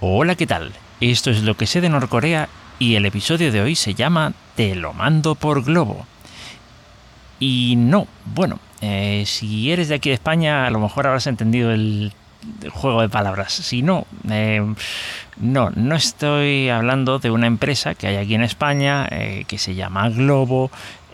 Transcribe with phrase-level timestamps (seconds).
[0.00, 0.70] Hola, ¿qué tal?
[1.00, 2.48] Esto es lo que sé de Norcorea
[2.78, 6.06] y el episodio de hoy se llama Te lo mando por globo.
[7.40, 11.72] Y no, bueno, eh, si eres de aquí de España, a lo mejor habrás entendido
[11.72, 12.12] el,
[12.70, 13.52] juego de palabras.
[13.52, 14.62] Si no, eh,
[15.36, 19.74] no, no estoy hablando de una empresa que hay aquí en España eh, que se
[19.74, 20.70] llama Globo.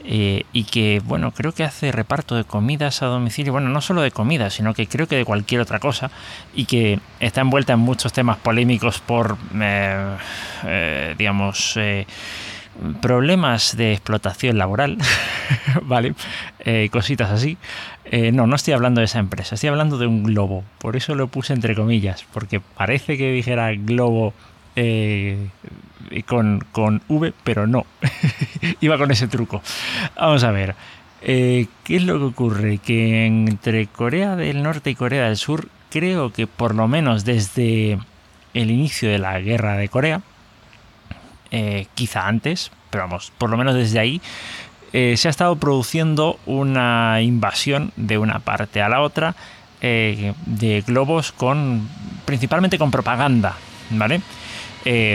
[0.07, 4.11] Y que, bueno, creo que hace reparto de comidas a domicilio, bueno, no solo de
[4.11, 6.11] comida, sino que creo que de cualquier otra cosa,
[6.55, 9.39] y que está envuelta en muchos temas polémicos por,
[11.17, 11.79] digamos,
[13.01, 14.99] problemas de explotación laboral,
[15.83, 16.15] ¿vale?
[16.61, 17.57] Eh, cositas así.
[18.05, 20.65] Eh, no, no estoy hablando de esa empresa, estoy hablando de un globo.
[20.79, 24.35] Por eso lo puse entre comillas, porque parece que dijera globo
[24.77, 25.49] eh,
[26.27, 27.87] con, con, V, pero no.
[28.81, 29.63] Iba con ese truco.
[30.17, 30.75] Vamos a ver.
[31.21, 32.79] ¿Qué es lo que ocurre?
[32.79, 37.99] Que entre Corea del Norte y Corea del Sur, creo que por lo menos desde
[38.55, 40.23] el inicio de la guerra de Corea,
[41.51, 44.21] eh, quizá antes, pero vamos, por lo menos desde ahí,
[44.93, 49.37] eh, se ha estado produciendo una invasión de una parte a la otra
[49.81, 51.89] eh, de globos con
[52.25, 53.57] principalmente con propaganda,
[53.91, 54.21] ¿vale?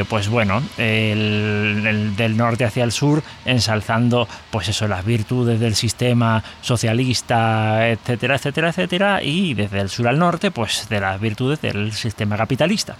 [0.10, 6.44] Pues bueno, el, del norte hacia el sur, ensalzando, pues eso, las virtudes del sistema
[6.62, 11.92] socialista, etcétera, etcétera, etcétera, y desde el sur al norte, pues de las virtudes del
[11.92, 12.96] sistema capitalista.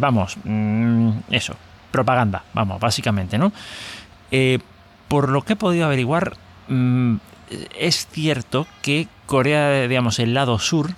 [0.00, 1.56] vamos, mm, eso,
[1.90, 3.52] propaganda, vamos, básicamente, ¿no?
[4.30, 4.58] Eh,
[5.08, 6.36] por lo que he podido averiguar,
[6.68, 7.16] mm,
[7.78, 10.90] es cierto que Corea, digamos, el lado sur,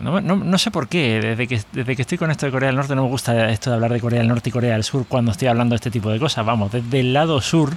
[0.00, 2.94] no, sé por qué, desde que, desde que estoy con esto de Corea del Norte
[2.94, 5.30] no me gusta esto de hablar de Corea del Norte y Corea del Sur cuando
[5.30, 7.76] estoy hablando de este tipo de cosas, vamos, desde el lado sur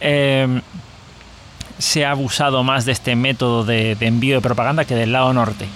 [0.00, 0.60] em,
[1.78, 5.66] se ha abusado más de este método de envío de propaganda que del lado norte.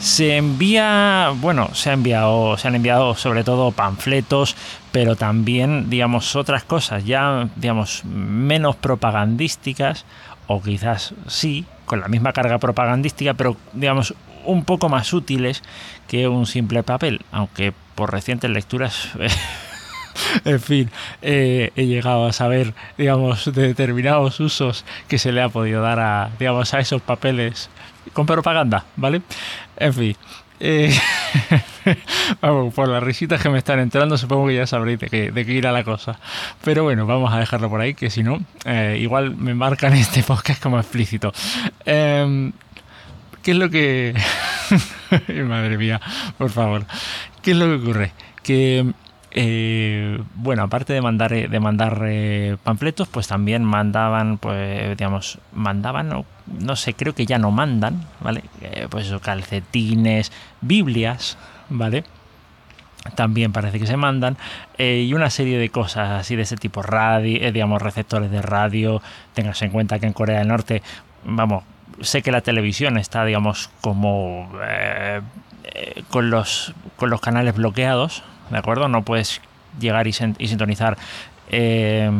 [0.00, 4.54] Se envía, bueno, se ha enviado, se han enviado sobre todo panfletos,
[4.92, 10.04] pero también, digamos, otras cosas ya, digamos, menos propagandísticas,
[10.46, 14.14] o quizás sí, con la misma carga propagandística, pero digamos,
[14.46, 15.62] un poco más útiles
[16.08, 19.10] que un simple papel, aunque por recientes lecturas
[20.44, 20.90] en fin,
[21.22, 26.00] eh, he llegado a saber, digamos, de determinados usos que se le ha podido dar
[26.00, 27.70] a, digamos, a esos papeles
[28.12, 29.22] con propaganda, ¿vale?
[29.76, 30.16] En fin.
[30.58, 30.90] Eh,
[32.40, 35.44] vamos, por las risitas que me están entrando, supongo que ya sabréis de qué, de
[35.44, 36.18] qué irá la cosa.
[36.64, 40.22] Pero bueno, vamos a dejarlo por ahí, que si no, eh, igual me marcan este
[40.22, 41.32] podcast como explícito.
[43.46, 44.12] ¿Qué es lo que...
[45.44, 46.00] Madre mía,
[46.36, 46.84] por favor.
[47.42, 48.12] ¿Qué es lo que ocurre?
[48.42, 48.92] Que
[49.30, 55.38] eh, bueno, aparte de mandar, eh, de mandar eh, panfletos, pues también mandaban, pues, digamos,
[55.52, 56.24] mandaban, no,
[56.58, 58.42] no sé, creo que ya no mandan, ¿vale?
[58.90, 62.02] pues calcetines, Biblias, ¿vale?
[63.14, 64.36] También parece que se mandan
[64.76, 69.00] y una serie de cosas así de ese tipo, radio, digamos, receptores de radio.
[69.34, 70.82] Tengas en cuenta que en Corea del Norte,
[71.24, 71.62] vamos,
[72.00, 74.50] sé que la televisión está, digamos, como
[76.10, 78.88] con los con los canales bloqueados, ¿de acuerdo?
[78.88, 79.40] No puedes
[79.78, 80.96] llegar y, sintonizar
[81.48, 82.10] eh,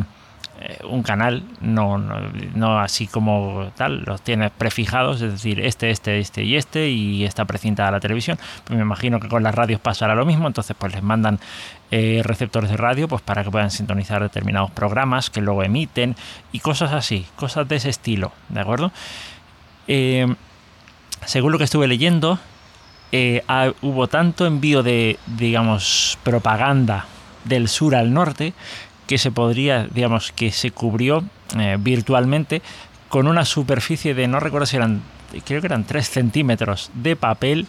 [0.85, 6.43] un canal, no, no, así como tal, los tienes prefijados, es decir, este, este, este
[6.43, 8.39] y este, y está precintada la televisión.
[8.63, 11.39] Pues me imagino que con las radios pasará lo mismo, entonces pues les mandan
[11.91, 16.15] eh, receptores de radio pues para que puedan sintonizar determinados programas que luego emiten
[16.51, 18.91] y cosas así, cosas de ese estilo, ¿de acuerdo?
[19.87, 20.27] Eh,
[21.25, 22.39] según lo que estuve leyendo,
[23.11, 23.43] eh,
[23.81, 27.05] hubo tanto envío de, digamos, propaganda
[27.45, 28.53] del sur al norte
[29.07, 31.23] que se podría, digamos, que se cubrió
[31.57, 32.61] eh, virtualmente
[33.07, 35.01] con una superficie de, no recuerdo si eran,
[35.45, 37.67] creo que eran 3 centímetros de papel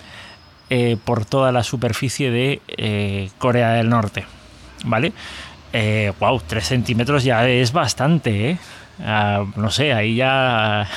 [1.04, 4.26] por toda la superficie de Corea del Norte.
[4.84, 5.14] ¿Vale?
[6.20, 8.58] wow, 3 centímetros ya es bastante, ¿eh?
[9.00, 10.88] Ah, no sé, ahí ya,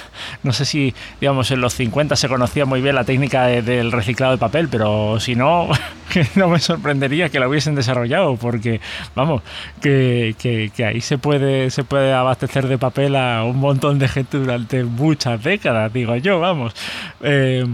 [0.43, 4.31] no sé si, digamos, en los 50 se conocía muy bien la técnica del reciclado
[4.33, 5.69] de papel, pero si no,
[6.35, 8.81] no me sorprendería que la hubiesen desarrollado, porque,
[9.15, 9.43] vamos,
[9.81, 14.37] que, que, ahí se puede, se puede abastecer de papel a un montón de gente
[14.37, 16.73] durante muchas décadas, digo yo, vamos.
[17.21, 17.65] Eh,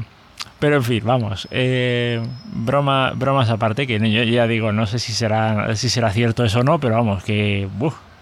[0.60, 5.14] pero en fin, vamos, eh, broma, bromas aparte, que yo ya digo, no sé si
[5.14, 7.68] será, si será cierto eso o no, pero vamos, que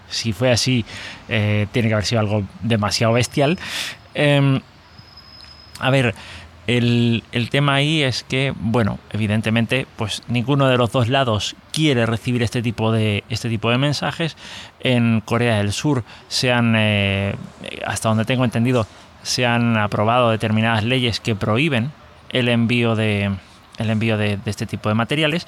[0.08, 0.84] si fue así,
[1.28, 3.58] eh, tiene que haber sido algo demasiado bestial.
[4.14, 4.60] Em,
[5.78, 6.14] a ver,
[6.66, 12.42] el, tema ahí es que, bueno, evidentemente, pues ninguno de los dos lados quiere recibir
[12.42, 14.36] este tipo de, este tipo de mensajes.
[14.80, 17.36] En Corea del Sur se han, eh,
[17.86, 18.86] hasta donde tengo entendido,
[19.22, 21.92] se han aprobado determinadas leyes que prohíben
[22.30, 23.30] el envío de,
[23.78, 25.46] el envío de, este tipo de materiales.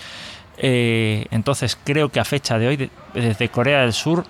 [0.56, 4.24] Eh, entonces creo que a fecha de hoy, desde Corea del Sur,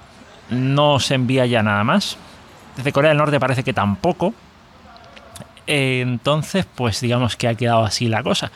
[0.50, 2.17] no se envía ya nada más.
[2.77, 4.35] Desde Corea del Norte parece que tampoco.
[5.67, 8.50] Eh, entonces, pues digamos que ha quedado así la cosa.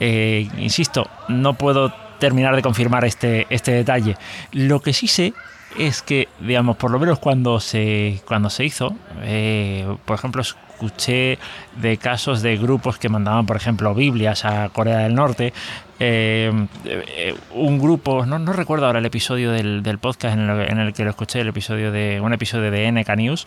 [0.00, 4.16] Eh, insisto, no puedo terminar de confirmar este, este detalle.
[4.52, 5.32] Lo que sí sé
[5.78, 8.94] es que, digamos, por lo menos cuando se, cuando se hizo,
[10.04, 10.42] por ejemplo,
[10.74, 11.38] escuché
[11.80, 15.52] de casos de grupos que mandaban, por ejemplo, Biblias a Corea del Norte.
[16.00, 16.52] Eh,
[16.84, 21.40] eh, un grupo, no, recuerdo ahora el episodio del, podcast en el, que lo escuché,
[21.40, 23.44] el episodio de un episodio de NK News,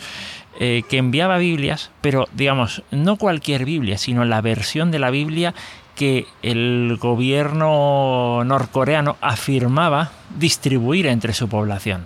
[0.59, 5.53] eh, que enviaba Biblias, pero digamos, no cualquier Biblia, sino la versión de la Biblia
[5.95, 12.05] que el gobierno norcoreano afirmaba distribuir entre su población.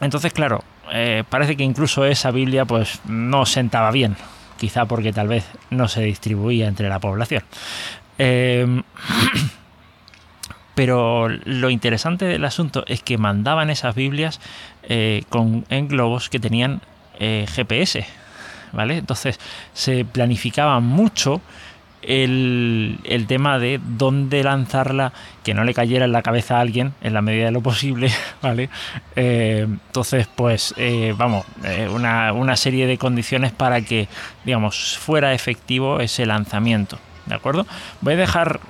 [0.00, 4.16] entonces, claro, eh, parece que incluso esa Biblia pues no sentaba bien,
[4.58, 7.42] quizá porque tal vez no se distribuía entre la población.
[8.18, 8.82] Em,
[10.74, 14.40] pero lo interesante del asunto es que mandaban esas Biblias
[14.82, 16.80] eh, con, en globos que tenían
[17.18, 18.06] eh, GPS,
[18.72, 18.98] ¿vale?
[18.98, 19.38] Entonces
[19.74, 21.40] se planificaba mucho
[22.02, 25.12] el, tema de dónde lanzarla,
[25.44, 28.10] que no le cayera en la cabeza a alguien en la medida de lo posible,
[28.42, 28.70] ¿vale?
[29.16, 34.08] Eh, entonces, pues, eh, vamos, eh, una, una, serie de condiciones para que,
[34.44, 37.66] digamos, fuera efectivo ese lanzamiento, ¿de acuerdo?
[38.00, 38.60] Voy a dejar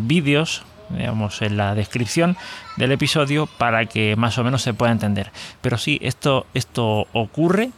[0.00, 2.36] vídeos, digamos, en la descripción
[2.76, 5.30] del episodio para que más o menos se pueda entender.
[5.60, 7.70] Pero sí, esto, esto ocurre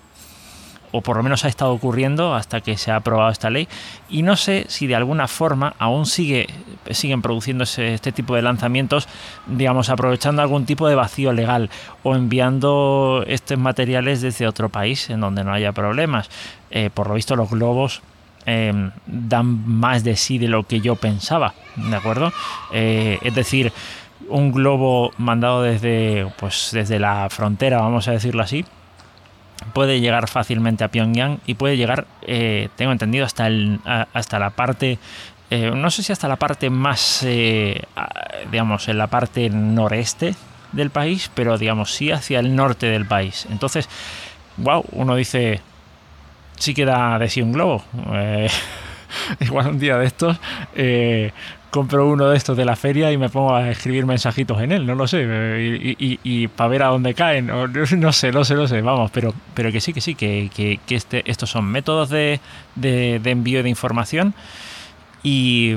[0.97, 3.67] o por lo menos ha estado ocurriendo hasta que se ha aprobado esta ley.
[4.09, 6.47] Y no sé si de alguna forma aún sigue,
[6.89, 9.09] siguen produciendo este tipo de lanzamientos,
[9.49, 11.69] digamos, aprovechando algún tipo de vacío legal
[12.05, 16.31] o enviando estos materiales desde otro país en donde no haya problemas.
[16.71, 18.01] Eh, por lo visto, los globos
[18.47, 22.33] em, dan más de sí de lo que yo pensaba, ¿de acuerdo?
[22.73, 23.73] Eh, es decir,
[24.29, 28.65] un globo mandado desde, pues, desde la frontera, vamos a decirlo así,
[29.73, 34.51] puede llegar fácilmente a Pyongyang y puede llegar, eh, tengo entendido, hasta, el, hasta la
[34.51, 34.99] parte,
[35.51, 37.83] eh, no sé si hasta la parte más, eh,
[38.51, 40.35] digamos, en la parte noreste
[40.73, 43.47] del país, pero digamos, sí hacia el norte del país.
[43.51, 43.89] Entonces,
[44.57, 45.61] wow, uno dice,
[46.57, 47.85] sí queda de sí un globo.
[49.41, 50.39] igual un día de estos
[51.75, 54.87] compro uno de estos de la feria y me pongo a escribir mensajitos en él,
[54.87, 55.27] no lo sé,
[55.99, 57.67] y, para ver a dónde caen, no,
[58.13, 61.29] sé, no sé, no sé, vamos, pero, pero que sí, que sí, que, que, este,
[61.29, 62.39] estos son métodos de,
[62.77, 64.35] de, envío de información
[65.25, 65.75] y,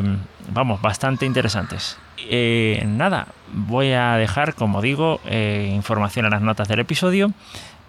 [0.54, 1.98] vamos, bastante interesantes.
[2.30, 7.32] Eh, nada, voy a dejar, como digo, eh, información en las notas del episodio.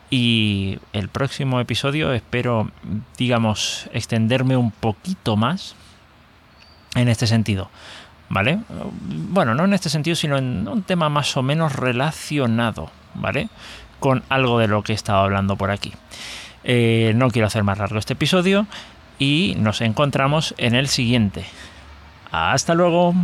[0.08, 2.70] Y el próximo episodio espero,
[3.18, 5.76] digamos, extenderme un poquito más
[6.94, 7.70] en este sentido.
[8.30, 8.58] ¿Vale?
[9.00, 13.48] Bueno, no en este sentido, sino en un tema más o menos relacionado, ¿vale?
[14.00, 15.92] Con algo de lo que he estado hablando por aquí.
[16.64, 18.66] Eh, no quiero hacer más largo este episodio
[19.18, 21.46] y nos encontramos en el siguiente.
[22.30, 23.14] Hasta luego.